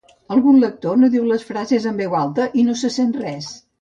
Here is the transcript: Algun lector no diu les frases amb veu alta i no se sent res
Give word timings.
Algun 0.35 0.55
lector 0.61 0.95
no 1.01 1.09
diu 1.15 1.27
les 1.33 1.45
frases 1.49 1.87
amb 1.91 2.03
veu 2.05 2.17
alta 2.21 2.49
i 2.63 2.65
no 2.71 2.77
se 2.81 2.91
sent 2.97 3.13
res 3.23 3.53